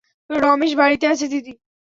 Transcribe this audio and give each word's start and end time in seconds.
রমেশ 0.29 0.71
বাড়িতে 0.75 1.05
আছে, 1.07 1.25
দিদি। 1.27 1.53